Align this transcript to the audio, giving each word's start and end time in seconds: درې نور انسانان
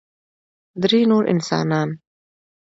درې 0.81 1.01
نور 1.09 1.23
انسانان 1.33 1.89